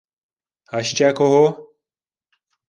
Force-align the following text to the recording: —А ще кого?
—А 0.75 0.77
ще 0.83 1.09
кого? 1.17 1.45